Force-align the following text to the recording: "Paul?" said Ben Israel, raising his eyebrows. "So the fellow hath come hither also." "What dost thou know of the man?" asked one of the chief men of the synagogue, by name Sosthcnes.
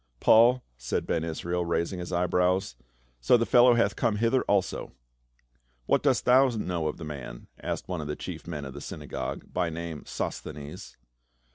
"Paul?" 0.19 0.63
said 0.77 1.05
Ben 1.05 1.23
Israel, 1.23 1.63
raising 1.63 1.99
his 1.99 2.11
eyebrows. 2.11 2.75
"So 3.19 3.37
the 3.37 3.45
fellow 3.45 3.75
hath 3.75 3.95
come 3.95 4.15
hither 4.15 4.41
also." 4.45 4.93
"What 5.85 6.01
dost 6.01 6.25
thou 6.25 6.47
know 6.49 6.87
of 6.87 6.97
the 6.97 7.03
man?" 7.05 7.45
asked 7.61 7.87
one 7.87 8.01
of 8.01 8.07
the 8.07 8.15
chief 8.15 8.47
men 8.47 8.65
of 8.65 8.73
the 8.73 8.81
synagogue, 8.81 9.43
by 9.53 9.69
name 9.69 10.01
Sosthcnes. 10.05 10.95